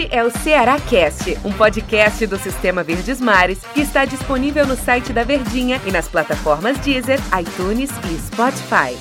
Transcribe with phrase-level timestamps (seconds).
[0.00, 4.74] Este é o Ceará Cast, um podcast do Sistema Verdes Mares que está disponível no
[4.74, 8.96] site da Verdinha e nas plataformas Deezer, iTunes e Spotify.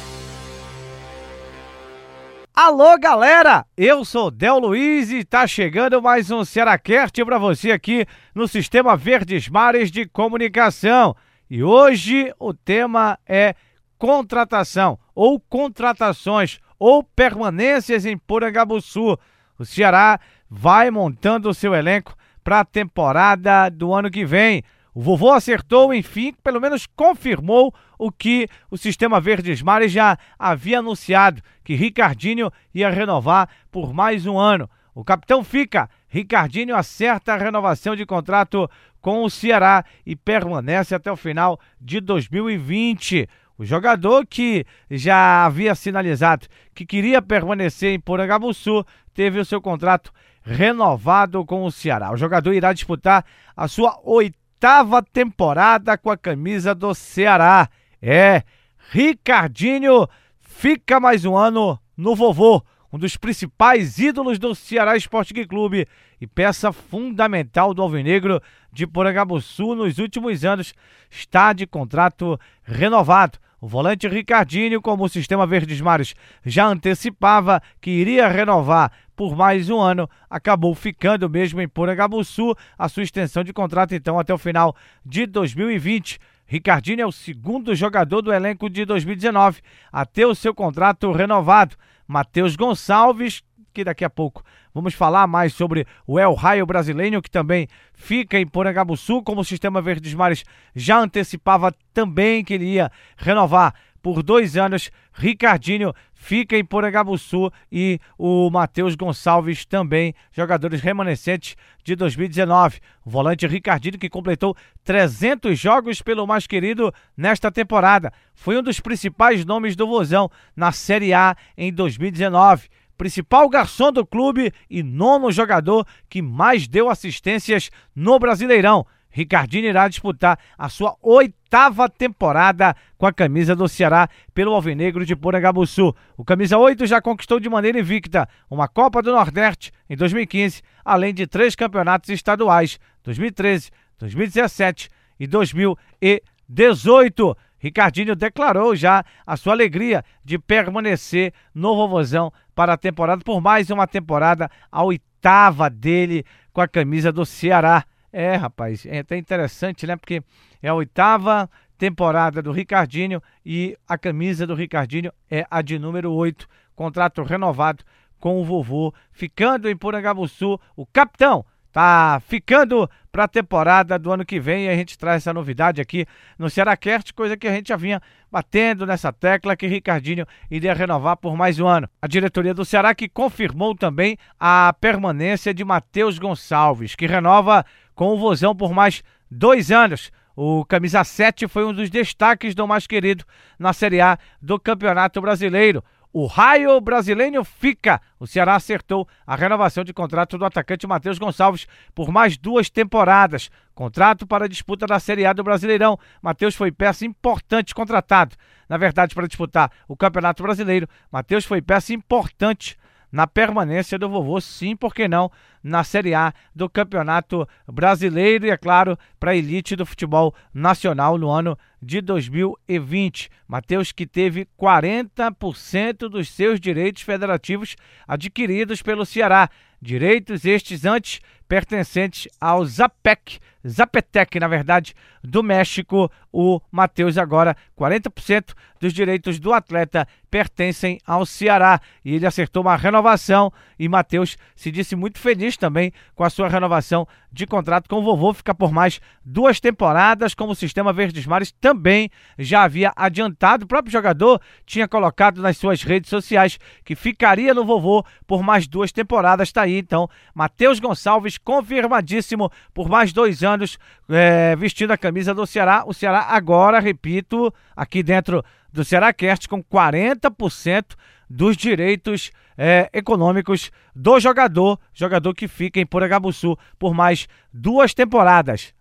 [2.53, 3.65] Alô, galera!
[3.77, 8.05] Eu sou Del Luiz e tá chegando mais um Cearacast para você aqui
[8.35, 11.15] no Sistema Verdes Mares de Comunicação.
[11.49, 13.55] E hoje o tema é
[13.97, 19.17] contratação ou contratações ou permanências em Porangabuçu.
[19.57, 24.63] O Ceará vai montando o seu elenco para a temporada do ano que vem.
[24.93, 30.79] O vovô acertou, enfim, pelo menos confirmou o que o Sistema Verdes Mares já havia
[30.79, 34.69] anunciado, que Ricardinho ia renovar por mais um ano.
[34.95, 41.11] O capitão fica, Ricardinho acerta a renovação de contrato com o Ceará e permanece até
[41.11, 43.29] o final de 2020.
[43.57, 50.11] O jogador que já havia sinalizado que queria permanecer em Porangabuçu teve o seu contrato
[50.41, 52.11] renovado com o Ceará.
[52.11, 57.69] O jogador irá disputar a sua oitava temporada com a camisa do Ceará.
[58.01, 58.43] É,
[58.91, 60.07] Ricardinho
[60.39, 65.87] fica mais um ano no vovô, um dos principais ídolos do Ceará Esporte Clube
[66.19, 70.73] e peça fundamental do Alvinegro de Porangabuçu nos últimos anos,
[71.09, 73.37] está de contrato renovado.
[73.61, 76.15] O volante Ricardinho, como o Sistema Verdes Mares
[76.45, 82.87] já antecipava que iria renovar por mais um ano, acabou ficando mesmo em Porangabuçu a
[82.87, 84.73] sua extensão de contrato então até o final
[85.05, 86.17] de 2020.
[86.45, 89.59] Ricardinho é o segundo jogador do elenco de 2019
[89.91, 91.75] a ter o seu contrato renovado.
[92.07, 94.41] Matheus Gonçalves, que daqui a pouco
[94.73, 99.45] vamos falar mais sobre o El Raio brasileiro, que também fica em Porangabuçu, como o
[99.45, 104.89] Sistema Verdes Mares já antecipava também que ele ia renovar por dois anos.
[105.13, 112.79] Ricardinho fica em Porangabuçu e o Matheus Gonçalves também, jogadores remanescentes de 2019.
[113.05, 118.11] O volante Ricardinho que completou 300 jogos pelo mais querido nesta temporada.
[118.33, 122.69] Foi um dos principais nomes do Vozão na Série A em 2019
[122.99, 128.85] principal garçom do clube e nono jogador que mais deu assistências no Brasileirão.
[129.11, 135.15] Ricardinho irá disputar a sua oitava temporada com a camisa do Ceará pelo Alvinegro de
[135.15, 135.95] Porangabuçu.
[136.15, 141.13] O camisa 8 já conquistou de maneira invicta uma Copa do Nordeste em 2015, além
[141.13, 147.37] de três campeonatos estaduais, 2013, 2017 e 2018.
[147.57, 153.69] Ricardinho declarou já a sua alegria de permanecer no Vovozão para a temporada, por mais
[153.69, 157.83] uma temporada, a oitava dele com a camisa do Ceará.
[158.11, 159.95] É, rapaz, é até interessante, né?
[159.95, 160.23] Porque
[160.61, 166.11] é a oitava temporada do Ricardinho e a camisa do Ricardinho é a de número
[166.11, 167.83] 8, contrato renovado
[168.19, 174.25] com o vovô, ficando em Porangabuçu, o capitão tá ficando para a temporada do ano
[174.25, 176.05] que vem e a gente traz essa novidade aqui
[176.37, 181.17] no Cearacast, coisa que a gente já vinha batendo nessa tecla que Ricardinho iria renovar
[181.17, 181.89] por mais um ano.
[182.01, 187.65] A diretoria do Ceará que confirmou também a permanência de Matheus Gonçalves, que renova
[187.95, 190.11] com o Vozão por mais dois anos.
[190.35, 193.25] O camisa 7 foi um dos destaques do mais querido
[193.57, 195.83] na Série A do Campeonato Brasileiro.
[196.11, 198.01] O raio brasileiro fica.
[198.19, 203.51] O Ceará acertou a renovação de contrato do atacante Matheus Gonçalves por mais duas temporadas.
[203.75, 205.99] Contrato para a disputa da Série A do Brasileirão.
[206.19, 208.35] Matheus foi peça importante contratado.
[208.67, 212.75] Na verdade, para disputar o Campeonato Brasileiro, Matheus foi peça importante
[213.11, 215.31] na permanência do vovô, sim, por que não,
[215.63, 221.17] na Série A do Campeonato Brasileiro e, é claro, para a elite do futebol nacional
[221.17, 223.29] no ano de 2020.
[223.47, 227.75] Matheus que teve 40% dos seus direitos federativos
[228.07, 229.49] adquiridos pelo Ceará.
[229.81, 234.93] Direitos estes antes pertencentes ao Zapec, Zapetec, na verdade,
[235.23, 236.11] do México.
[236.31, 242.75] O Matheus agora 40% dos direitos do atleta pertencem ao Ceará e ele acertou uma
[242.75, 247.97] renovação e Matheus se disse muito feliz também com a sua renovação de contrato com
[247.97, 252.91] o vovô, fica por mais duas temporadas, como o Sistema Verdes Mares também já havia
[252.95, 253.65] adiantado.
[253.65, 258.67] O próprio jogador tinha colocado nas suas redes sociais que ficaria no vovô por mais
[258.67, 259.49] duas temporadas.
[259.49, 263.77] Está aí então, Matheus Gonçalves confirmadíssimo por mais dois anos
[264.09, 265.83] é, vestindo a camisa do Ceará.
[265.85, 270.95] O Ceará agora, repito, aqui dentro do Ceará Cast com 40%
[271.29, 278.73] dos direitos é, econômicos do jogador, jogador que fica em Poragabuçu por mais duas temporadas.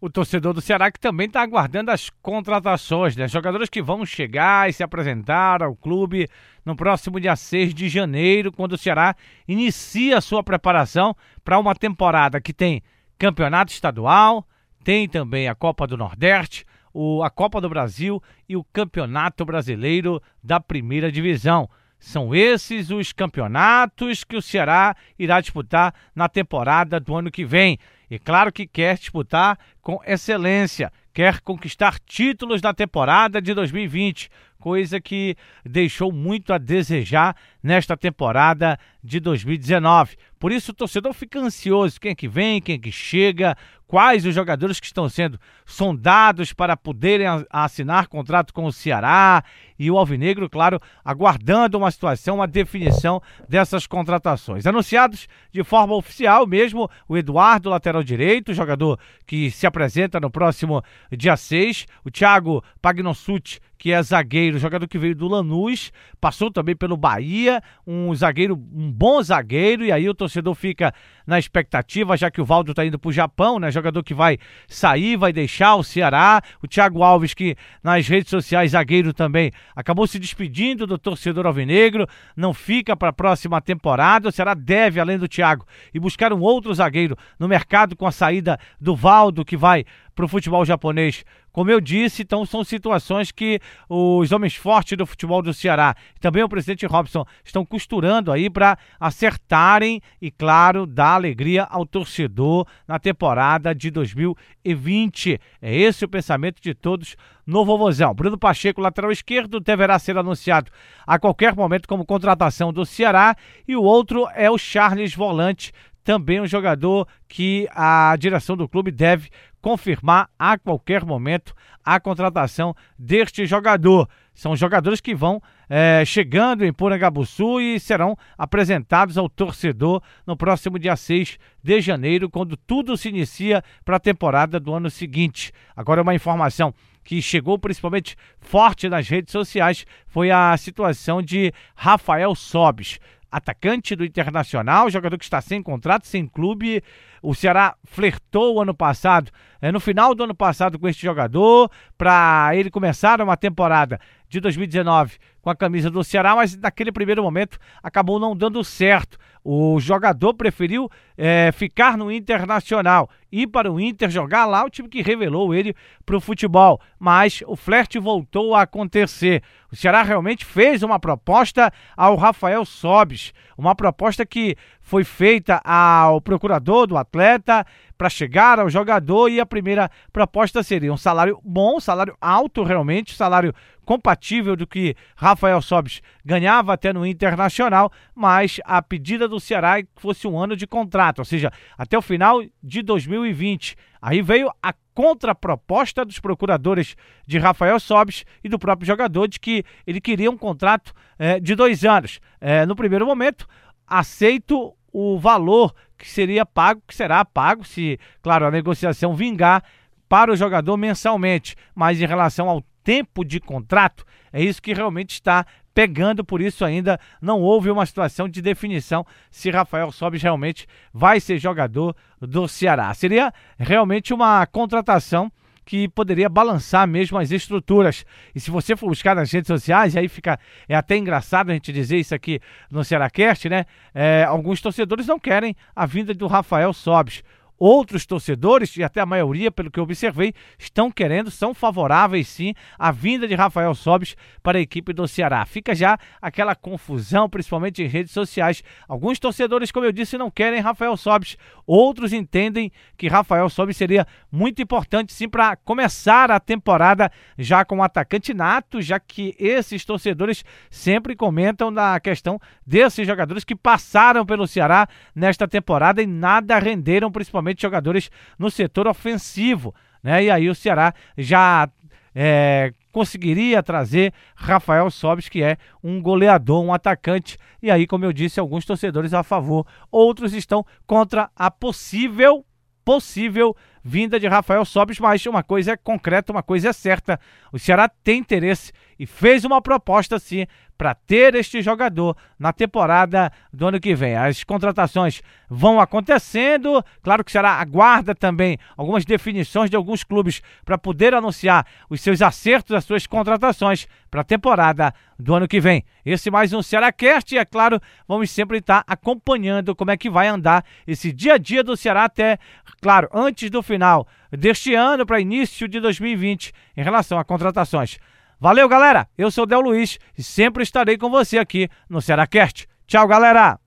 [0.00, 3.28] o torcedor do Ceará que também está aguardando as contratações, né?
[3.28, 6.28] Jogadores que vão chegar e se apresentar ao clube
[6.64, 9.14] no próximo dia 6 de janeiro, quando o Ceará
[9.46, 11.14] inicia a sua preparação
[11.44, 12.82] para uma temporada que tem
[13.16, 14.44] campeonato estadual,
[14.82, 20.22] tem também a Copa do Nordeste, o, a Copa do Brasil e o Campeonato Brasileiro
[20.42, 21.68] da Primeira Divisão.
[21.98, 27.78] São esses os campeonatos que o Ceará irá disputar na temporada do ano que vem.
[28.10, 34.28] E claro que quer disputar com excelência, quer conquistar títulos na temporada de 2020,
[34.58, 40.16] coisa que deixou muito a desejar nesta temporada de 2019.
[40.42, 43.56] Por isso o torcedor fica ansioso, quem é que vem, quem é que chega,
[43.86, 49.44] quais os jogadores que estão sendo sondados para poderem assinar contrato com o Ceará
[49.78, 54.66] e o Alvinegro, claro, aguardando uma situação, uma definição dessas contratações.
[54.66, 60.82] Anunciados de forma oficial mesmo, o Eduardo, lateral direito, jogador que se apresenta no próximo
[61.10, 66.76] dia 6, o Thiago Pagnossuti, que é zagueiro, jogador que veio do Lanús, passou também
[66.76, 70.94] pelo Bahia, um zagueiro, um bom zagueiro, e aí o torcedor fica
[71.26, 73.70] na expectativa, já que o Valdo está indo para o Japão, né?
[73.70, 76.40] Jogador que vai sair, vai deixar o Ceará.
[76.62, 82.06] O Thiago Alves, que nas redes sociais, zagueiro também, acabou se despedindo do torcedor alvinegro,
[82.36, 84.28] não fica para a próxima temporada.
[84.28, 88.12] O Ceará deve, além do Thiago, e buscar um outro zagueiro no mercado com a
[88.12, 89.84] saída do Valdo, que vai
[90.14, 91.24] para o futebol japonês.
[91.52, 96.42] Como eu disse, então são situações que os homens fortes do futebol do Ceará, também
[96.42, 102.98] o presidente Robson, estão costurando aí para acertarem e, claro, dar alegria ao torcedor na
[102.98, 105.38] temporada de 2020.
[105.60, 107.16] É esse o pensamento de todos
[107.46, 108.14] no Vovozão.
[108.14, 110.70] Bruno Pacheco, lateral esquerdo, deverá ser anunciado
[111.06, 113.36] a qualquer momento como contratação do Ceará
[113.66, 115.72] e o outro é o Charles Volante,
[116.04, 119.30] também um jogador que a direção do clube deve
[119.62, 121.54] confirmar a qualquer momento
[121.84, 124.08] a contratação deste jogador.
[124.34, 130.78] São jogadores que vão é, chegando em Porangabuçu e serão apresentados ao torcedor no próximo
[130.78, 135.52] dia 6 de janeiro, quando tudo se inicia para a temporada do ano seguinte.
[135.76, 136.74] Agora, uma informação
[137.04, 142.98] que chegou principalmente forte nas redes sociais foi a situação de Rafael Sobes
[143.32, 146.84] atacante do Internacional, jogador que está sem contrato, sem clube.
[147.22, 149.30] O Ceará flertou ano passado,
[149.60, 153.98] é, no final do ano passado, com este jogador, para ele começar uma temporada
[154.32, 159.18] de 2019 com a camisa do Ceará, mas naquele primeiro momento acabou não dando certo.
[159.44, 160.88] O jogador preferiu
[161.18, 165.74] é, ficar no Internacional, ir para o Inter jogar lá, o time que revelou ele
[166.06, 166.80] para o futebol.
[166.98, 169.42] Mas o flerte voltou a acontecer.
[169.70, 176.20] O Ceará realmente fez uma proposta ao Rafael Sobis, uma proposta que foi feita ao
[176.20, 177.66] procurador do atleta
[178.02, 183.14] para chegar ao jogador e a primeira proposta seria um salário bom, salário alto realmente,
[183.14, 183.54] salário
[183.84, 189.84] compatível do que Rafael Sobis ganhava até no Internacional, mas a pedida do Ceará é
[189.84, 193.76] que fosse um ano de contrato, ou seja, até o final de 2020.
[194.00, 199.62] Aí veio a contraproposta dos procuradores de Rafael Sobis e do próprio jogador de que
[199.86, 202.18] ele queria um contrato é, de dois anos.
[202.40, 203.46] É, no primeiro momento,
[203.86, 205.72] aceito o valor
[206.02, 209.62] que seria pago, que será pago se, claro, a negociação vingar
[210.08, 215.10] para o jogador mensalmente, mas em relação ao tempo de contrato, é isso que realmente
[215.12, 220.66] está pegando, por isso ainda não houve uma situação de definição se Rafael Sobis realmente
[220.92, 222.92] vai ser jogador do Ceará.
[222.94, 225.30] Seria realmente uma contratação
[225.64, 228.04] que poderia balançar mesmo as estruturas.
[228.34, 230.38] E se você for buscar nas redes sociais, aí fica
[230.68, 232.40] é até engraçado a gente dizer isso aqui
[232.70, 233.64] no Cearacast, né?
[233.94, 237.22] É, alguns torcedores não querem a vinda do Rafael Sobis.
[237.64, 242.54] Outros torcedores, e até a maioria, pelo que eu observei, estão querendo, são favoráveis sim
[242.76, 245.46] à vinda de Rafael Sobis para a equipe do Ceará.
[245.46, 248.64] Fica já aquela confusão, principalmente em redes sociais.
[248.88, 254.08] Alguns torcedores, como eu disse, não querem Rafael Sobis, outros entendem que Rafael Sobis seria
[254.28, 259.84] muito importante sim para começar a temporada já com um atacante nato, já que esses
[259.84, 266.58] torcedores sempre comentam da questão desses jogadores que passaram pelo Ceará nesta temporada e nada
[266.58, 269.74] renderam, principalmente principalmente jogadores no setor ofensivo.
[270.02, 270.24] Né?
[270.24, 271.68] E aí o Ceará já
[272.14, 277.38] é, conseguiria trazer Rafael Sobis, que é um goleador, um atacante.
[277.62, 282.44] E aí, como eu disse, alguns torcedores a favor, outros estão contra a possível,
[282.84, 287.18] possível vinda de Rafael Sobis, mas uma coisa é concreta, uma coisa é certa.
[287.52, 290.46] O Ceará tem interesse e fez uma proposta sim
[290.82, 294.16] para ter este jogador na temporada do ano que vem.
[294.16, 300.76] As contratações vão acontecendo, claro que será aguarda também algumas definições de alguns clubes para
[300.76, 305.84] poder anunciar os seus acertos, as suas contratações para a temporada do ano que vem.
[306.04, 310.26] Esse mais um Cearacast e é claro, vamos sempre estar acompanhando como é que vai
[310.26, 312.38] andar esse dia a dia do Ceará até,
[312.80, 317.98] claro, antes do final deste ano para início de 2020 em relação a contratações.
[318.38, 319.08] Valeu, galera.
[319.16, 322.66] Eu sou Del Luiz e sempre estarei com você aqui no Cearacast.
[322.86, 323.61] Tchau, galera.